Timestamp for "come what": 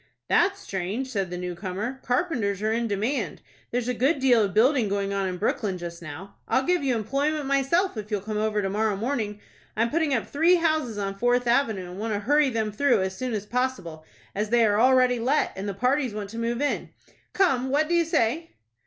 17.33-17.87